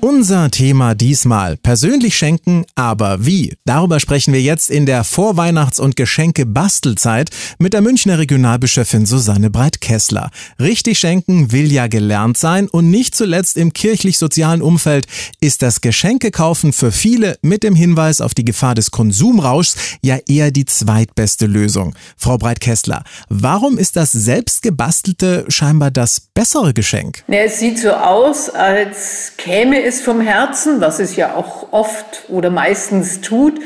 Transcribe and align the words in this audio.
Unser 0.00 0.50
Thema 0.50 0.94
diesmal 0.94 1.56
persönlich 1.56 2.16
schenken, 2.16 2.66
aber 2.74 3.24
wie? 3.24 3.54
Darüber 3.64 3.98
sprechen 3.98 4.34
wir 4.34 4.42
jetzt 4.42 4.70
in 4.70 4.84
der 4.84 5.04
Vorweihnachts- 5.04 5.80
und 5.80 5.96
Geschenke-Bastelzeit 5.96 7.30
mit 7.58 7.72
der 7.72 7.80
Münchner 7.80 8.18
Regionalbischöfin 8.18 9.06
Susanne 9.06 9.50
Breit-Kessler. 9.50 10.30
Richtig 10.60 10.98
schenken 10.98 11.50
will 11.50 11.72
ja 11.72 11.86
gelernt 11.86 12.36
sein 12.36 12.68
und 12.68 12.90
nicht 12.90 13.14
zuletzt 13.14 13.56
im 13.56 13.72
kirchlich-sozialen 13.72 14.60
Umfeld 14.60 15.06
ist 15.40 15.62
das 15.62 15.80
Geschenkekaufen 15.80 16.72
für 16.74 16.92
viele 16.92 17.38
mit 17.40 17.62
dem 17.62 17.74
Hinweis 17.74 18.20
auf 18.20 18.34
die 18.34 18.44
Gefahr 18.44 18.74
des 18.74 18.90
Konsumrauschs 18.90 19.76
ja 20.02 20.18
eher 20.28 20.50
die 20.50 20.66
zweitbeste 20.66 21.46
Lösung. 21.46 21.94
Frau 22.16 22.36
Breit-Kessler, 22.36 23.02
warum 23.28 23.78
ist 23.78 23.96
das 23.96 24.12
selbstgebastelte 24.12 25.46
scheinbar 25.48 25.90
das 25.90 26.20
bessere 26.20 26.74
Geschenk? 26.74 27.24
Ja, 27.28 27.38
es 27.38 27.58
sieht 27.60 27.78
so 27.78 27.92
aus, 27.92 28.50
als 28.50 29.32
käme 29.38 29.85
es 29.86 30.02
vom 30.02 30.20
Herzen, 30.20 30.80
was 30.80 30.98
es 30.98 31.16
ja 31.16 31.34
auch 31.34 31.68
oft 31.72 32.24
oder 32.28 32.50
meistens 32.50 33.20
tut. 33.20 33.60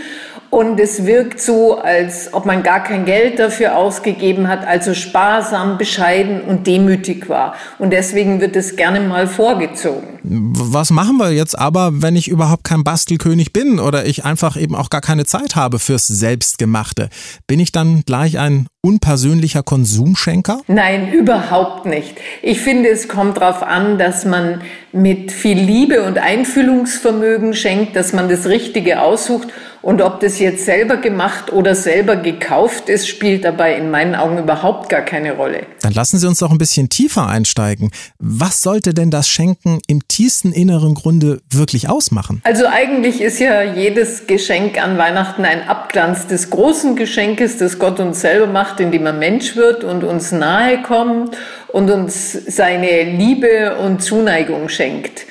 Und 0.51 0.81
es 0.81 1.07
wirkt 1.07 1.41
so, 1.41 1.79
als 1.79 2.35
ob 2.35 2.45
man 2.45 2.65
gar 2.65 2.83
kein 2.83 3.05
Geld 3.05 3.39
dafür 3.39 3.77
ausgegeben 3.77 4.49
hat, 4.49 4.67
also 4.67 4.95
sparsam, 4.95 5.79
bescheiden 5.79 6.41
und 6.41 6.67
demütig 6.67 7.29
war. 7.29 7.55
Und 7.79 7.93
deswegen 7.93 8.41
wird 8.41 8.57
es 8.57 8.75
gerne 8.75 8.99
mal 8.99 9.29
vorgezogen. 9.29 10.19
Was 10.25 10.91
machen 10.91 11.19
wir 11.19 11.31
jetzt 11.31 11.57
aber, 11.57 12.03
wenn 12.03 12.17
ich 12.17 12.27
überhaupt 12.27 12.65
kein 12.65 12.83
Bastelkönig 12.83 13.53
bin 13.53 13.79
oder 13.79 14.07
ich 14.07 14.25
einfach 14.25 14.57
eben 14.57 14.75
auch 14.75 14.91
gar 14.91 15.01
keine 15.01 15.25
Zeit 15.25 15.55
habe 15.55 15.79
fürs 15.79 16.09
Selbstgemachte? 16.09 17.11
Bin 17.47 17.61
ich 17.61 17.71
dann 17.71 18.03
gleich 18.05 18.39
ein 18.39 18.67
unpersönlicher 18.83 19.63
Konsumschenker? 19.63 20.63
Nein, 20.67 21.13
überhaupt 21.13 21.87
nicht. 21.87 22.17
Ich 22.43 22.61
finde, 22.61 22.89
es 22.89 23.09
kommt 23.09 23.37
darauf 23.37 23.63
an, 23.63 23.99
dass 23.99 24.25
man 24.25 24.63
mit 24.93 25.31
viel 25.31 25.59
Liebe 25.59 26.03
und 26.03 26.19
Einfühlungsvermögen 26.19 27.55
schenkt, 27.55 27.95
dass 27.95 28.13
man 28.13 28.29
das 28.29 28.47
Richtige 28.47 29.01
aussucht 29.01 29.49
und 29.83 30.03
ob 30.03 30.21
das 30.21 30.39
jetzt 30.39 30.65
selber 30.67 30.99
gemacht 30.99 31.53
oder 31.53 31.75
selber 31.75 32.17
gekauft 32.17 32.89
ist, 32.89 33.09
spielt 33.09 33.45
dabei 33.45 33.77
in 33.77 33.91
meinen 33.91 34.15
Augen 34.15 34.39
überhaupt 34.39 34.89
gar 34.89 35.01
keine 35.01 35.33
Rolle. 35.33 35.63
Dann 35.81 35.93
lassen 35.93 36.19
Sie 36.19 36.27
uns 36.27 36.41
doch 36.41 36.51
ein 36.51 36.59
bisschen 36.59 36.91
tiefer 36.91 37.27
einsteigen. 37.27 37.91
Was 38.19 38.63
sollte 38.63 38.93
denn 38.93 39.11
das 39.11 39.29
Schenken 39.29 39.81
im 39.87 40.07
tiefsten 40.07 40.53
inneren 40.53 40.95
Grunde 40.95 41.41
wirklich 41.51 41.89
ausmachen? 41.89 42.43
Also 42.45 42.67
eigentlich 42.67 43.21
ist 43.23 43.41
ja 43.41 43.63
jedes 43.63 44.27
Geschenk 44.27 44.83
an 44.83 44.99
Weihnachten 44.99 45.45
ein 45.45 45.67
Abglanz 45.67 46.27
des 46.27 46.51
großen 46.51 46.97
Geschenkes, 46.97 47.57
das 47.57 47.79
Gott 47.79 48.01
uns 48.01 48.21
selber 48.21 48.47
macht, 48.47 48.81
indem 48.81 49.07
er 49.07 49.15
Mensch 49.15 49.57
wird 49.57 49.85
und 49.85 50.05
uns 50.05 50.33
nahe 50.33 50.83
kommt 50.83 51.37
und 51.69 51.91
uns 51.91 52.33
seine 52.33 53.05
Liebe 53.05 53.77
und 53.79 54.03
Zuneigung 54.03 54.69
schenkt. 54.69 55.27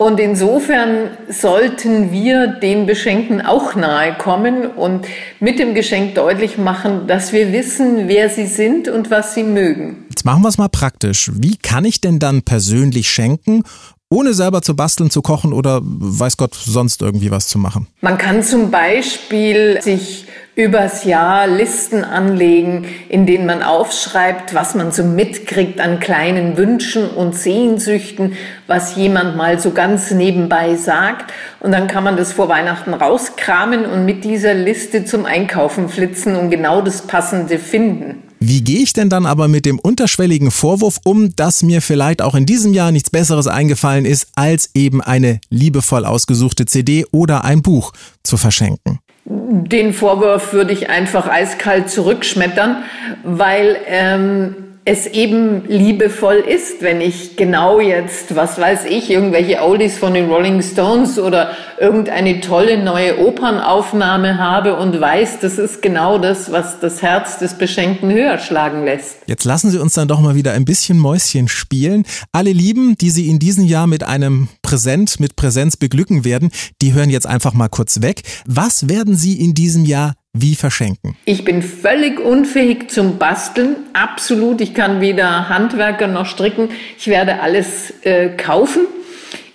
Und 0.00 0.18
insofern 0.18 1.10
sollten 1.28 2.10
wir 2.10 2.46
den 2.46 2.86
Beschenkten 2.86 3.42
auch 3.42 3.74
nahe 3.74 4.16
kommen 4.16 4.66
und 4.66 5.04
mit 5.40 5.58
dem 5.58 5.74
Geschenk 5.74 6.14
deutlich 6.14 6.56
machen, 6.56 7.06
dass 7.06 7.34
wir 7.34 7.52
wissen, 7.52 8.08
wer 8.08 8.30
sie 8.30 8.46
sind 8.46 8.88
und 8.88 9.10
was 9.10 9.34
sie 9.34 9.42
mögen. 9.42 10.06
Jetzt 10.08 10.24
machen 10.24 10.40
wir 10.40 10.48
es 10.48 10.56
mal 10.56 10.70
praktisch. 10.70 11.30
Wie 11.34 11.58
kann 11.58 11.84
ich 11.84 12.00
denn 12.00 12.18
dann 12.18 12.40
persönlich 12.40 13.10
schenken, 13.10 13.62
ohne 14.08 14.32
selber 14.32 14.62
zu 14.62 14.74
basteln, 14.74 15.10
zu 15.10 15.20
kochen 15.20 15.52
oder 15.52 15.82
weiß 15.82 16.38
Gott 16.38 16.54
sonst 16.54 17.02
irgendwie 17.02 17.30
was 17.30 17.48
zu 17.48 17.58
machen? 17.58 17.86
Man 18.00 18.16
kann 18.16 18.42
zum 18.42 18.70
Beispiel 18.70 19.82
sich 19.82 20.24
übers 20.60 21.04
Jahr 21.04 21.46
Listen 21.46 22.04
anlegen, 22.04 22.84
in 23.08 23.26
denen 23.26 23.46
man 23.46 23.62
aufschreibt, 23.62 24.54
was 24.54 24.74
man 24.74 24.92
so 24.92 25.02
mitkriegt 25.02 25.80
an 25.80 26.00
kleinen 26.00 26.56
Wünschen 26.56 27.08
und 27.08 27.34
Sehnsüchten, 27.34 28.34
was 28.66 28.94
jemand 28.94 29.36
mal 29.36 29.58
so 29.58 29.70
ganz 29.70 30.10
nebenbei 30.10 30.76
sagt. 30.76 31.32
Und 31.60 31.72
dann 31.72 31.86
kann 31.86 32.04
man 32.04 32.16
das 32.16 32.32
vor 32.32 32.48
Weihnachten 32.48 32.94
rauskramen 32.94 33.86
und 33.86 34.04
mit 34.04 34.24
dieser 34.24 34.54
Liste 34.54 35.04
zum 35.04 35.24
Einkaufen 35.24 35.88
flitzen 35.88 36.36
und 36.36 36.50
genau 36.50 36.82
das 36.82 37.02
Passende 37.02 37.58
finden. 37.58 38.22
Wie 38.38 38.62
gehe 38.62 38.80
ich 38.80 38.92
denn 38.94 39.10
dann 39.10 39.26
aber 39.26 39.48
mit 39.48 39.66
dem 39.66 39.78
unterschwelligen 39.78 40.50
Vorwurf 40.50 41.00
um, 41.04 41.34
dass 41.36 41.62
mir 41.62 41.82
vielleicht 41.82 42.22
auch 42.22 42.34
in 42.34 42.46
diesem 42.46 42.72
Jahr 42.72 42.90
nichts 42.90 43.10
Besseres 43.10 43.46
eingefallen 43.46 44.06
ist, 44.06 44.28
als 44.34 44.70
eben 44.74 45.02
eine 45.02 45.40
liebevoll 45.50 46.06
ausgesuchte 46.06 46.64
CD 46.64 47.04
oder 47.12 47.44
ein 47.44 47.60
Buch 47.60 47.92
zu 48.22 48.38
verschenken? 48.38 49.00
Den 49.32 49.92
Vorwurf 49.92 50.52
würde 50.52 50.72
ich 50.72 50.90
einfach 50.90 51.28
eiskalt 51.28 51.88
zurückschmettern, 51.88 52.82
weil 53.22 53.76
ähm, 53.86 54.69
es 54.90 55.06
eben 55.06 55.68
liebevoll 55.68 56.38
ist, 56.38 56.82
wenn 56.82 57.00
ich 57.00 57.36
genau 57.36 57.78
jetzt, 57.78 58.34
was 58.34 58.58
weiß 58.58 58.86
ich, 58.86 59.08
irgendwelche 59.08 59.62
Oldies 59.62 59.96
von 59.96 60.14
den 60.14 60.28
Rolling 60.28 60.62
Stones 60.62 61.16
oder 61.16 61.52
irgendeine 61.78 62.40
tolle 62.40 62.82
neue 62.82 63.24
Opernaufnahme 63.24 64.38
habe 64.38 64.74
und 64.76 65.00
weiß, 65.00 65.38
das 65.42 65.58
ist 65.58 65.80
genau 65.80 66.18
das, 66.18 66.50
was 66.50 66.80
das 66.80 67.02
Herz 67.02 67.38
des 67.38 67.54
Beschenkten 67.54 68.10
höher 68.10 68.38
schlagen 68.38 68.84
lässt. 68.84 69.18
Jetzt 69.28 69.44
lassen 69.44 69.70
Sie 69.70 69.78
uns 69.78 69.94
dann 69.94 70.08
doch 70.08 70.18
mal 70.18 70.34
wieder 70.34 70.54
ein 70.54 70.64
bisschen 70.64 70.98
Mäuschen 70.98 71.46
spielen. 71.46 72.04
Alle 72.32 72.50
Lieben, 72.50 72.98
die 72.98 73.10
Sie 73.10 73.28
in 73.28 73.38
diesem 73.38 73.66
Jahr 73.66 73.86
mit 73.86 74.02
einem 74.02 74.48
Präsent, 74.60 75.20
mit 75.20 75.36
Präsenz 75.36 75.76
beglücken 75.76 76.24
werden, 76.24 76.50
die 76.82 76.94
hören 76.94 77.10
jetzt 77.10 77.28
einfach 77.28 77.54
mal 77.54 77.68
kurz 77.68 78.02
weg. 78.02 78.22
Was 78.44 78.88
werden 78.88 79.14
Sie 79.14 79.38
in 79.40 79.54
diesem 79.54 79.84
Jahr 79.84 80.14
wie 80.32 80.54
verschenken? 80.54 81.16
Ich 81.24 81.44
bin 81.44 81.60
völlig 81.62 82.20
unfähig 82.20 82.90
zum 82.90 83.18
Basteln, 83.18 83.76
absolut. 83.92 84.60
Ich 84.60 84.74
kann 84.74 85.00
weder 85.00 85.48
Handwerker 85.48 86.06
noch 86.06 86.26
stricken. 86.26 86.68
Ich 86.96 87.08
werde 87.08 87.40
alles 87.40 87.92
äh, 88.02 88.28
kaufen. 88.28 88.82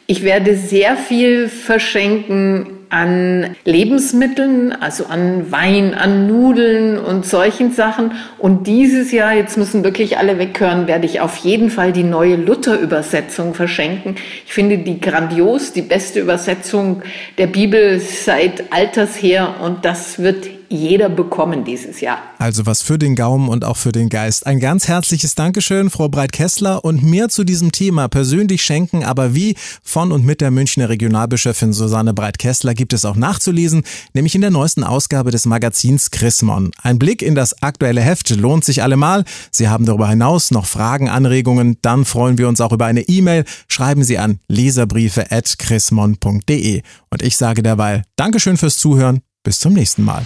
Ich 0.08 0.22
werde 0.24 0.56
sehr 0.56 0.98
viel 0.98 1.48
verschenken 1.48 2.76
an 2.90 3.56
Lebensmitteln, 3.66 4.72
also 4.72 5.06
an 5.08 5.52
Wein, 5.52 5.94
an 5.94 6.28
Nudeln 6.28 6.98
und 6.98 7.26
solchen 7.26 7.72
Sachen. 7.72 8.12
Und 8.38 8.68
dieses 8.68 9.12
Jahr, 9.12 9.34
jetzt 9.34 9.58
müssen 9.58 9.84
wirklich 9.84 10.18
alle 10.18 10.38
weghören, 10.38 10.88
werde 10.88 11.06
ich 11.06 11.22
auf 11.22 11.38
jeden 11.38 11.70
Fall 11.70 11.92
die 11.92 12.04
neue 12.04 12.36
Luther-Übersetzung 12.36 13.54
verschenken. 13.54 14.16
Ich 14.46 14.54
finde 14.54 14.78
die 14.78 15.00
grandios, 15.00 15.74
die 15.74 15.82
beste 15.82 16.20
Übersetzung 16.20 17.02
der 17.38 17.48
Bibel 17.48 18.00
seit 18.00 18.72
alters 18.72 19.22
her. 19.22 19.56
Und 19.62 19.84
das 19.86 20.20
wird 20.20 20.48
jeder 20.70 21.10
bekommen 21.10 21.64
dieses 21.64 22.02
Jahr. 22.02 22.18
Also 22.38 22.66
was 22.66 22.82
für 22.82 22.98
den 22.98 23.16
Gaumen 23.16 23.48
und 23.50 23.66
auch 23.66 23.78
für 23.78 23.92
den 23.92 24.10
Geist. 24.10 24.48
Ein 24.48 24.60
ganz 24.60 24.88
herzliches 24.88 25.36
Dankeschön, 25.36 25.90
Frau 25.90 26.08
Breit-Kessler. 26.10 26.84
Und 26.84 27.04
mehr 27.04 27.30
zu 27.30 27.44
diesem 27.44 27.72
Thema 27.72 28.08
persönlich 28.08 28.64
schenken, 28.64 29.04
aber 29.04 29.36
wie 29.36 29.56
von 29.84 30.12
und 30.12 30.26
mit 30.26 30.42
der 30.42 30.50
Münchner 30.52 30.90
Regionalbischöfin 30.90 31.74
Susanne 31.74 32.14
Breit-Kessler 32.14 32.74
gibt 32.74 32.94
es 32.94 33.06
auch 33.06 33.16
nachzulesen, 33.16 33.84
nämlich 34.14 34.36
in 34.36 34.42
der 34.42 34.52
neuesten 34.52 34.84
Ausgabe 34.84 35.32
des 35.32 35.46
Magazins 35.46 36.12
Chrismon. 36.12 36.72
Ein 36.82 37.00
Blick 37.00 37.22
in 37.22 37.36
das 37.36 37.62
aktuelle 37.62 38.02
Heft 38.02 38.30
lohnt 38.30 38.66
sich 38.66 38.84
allemal. 38.84 39.24
Sie 39.52 39.70
haben 39.70 39.86
darüber 39.86 40.10
hinaus 40.10 40.52
noch 40.52 40.66
Fragen, 40.66 41.10
Anregungen, 41.10 41.78
dann 41.82 42.06
freuen 42.06 42.38
wir 42.38 42.48
uns 42.48 42.62
auch 42.62 42.72
über 42.72 42.86
eine 42.86 43.02
E-Mail. 43.02 43.44
Schreiben 43.68 44.04
Sie 44.04 44.18
an 44.18 44.40
leserbriefe.chrismon.de. 44.48 46.82
Und 47.10 47.22
ich 47.22 47.36
sage 47.38 47.64
derweil 47.64 48.04
Dankeschön 48.16 48.58
fürs 48.58 48.78
Zuhören. 48.78 49.22
Bis 49.46 49.60
zum 49.60 49.72
nächsten 49.72 50.04
Mal. 50.04 50.26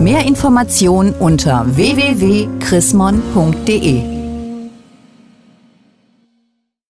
Mehr 0.00 0.24
Informationen 0.24 1.12
unter 1.14 1.66
www.chrismon.de 1.74 4.13